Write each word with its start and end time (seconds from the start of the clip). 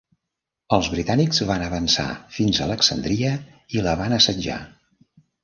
Els 0.77 0.87
britànics 0.93 1.41
van 1.49 1.65
avançar 1.65 2.07
fins 2.39 2.61
a 2.61 2.65
Alexandria 2.69 3.35
i 3.77 3.87
la 3.91 3.95
van 4.03 4.19
assetjar. 4.19 4.59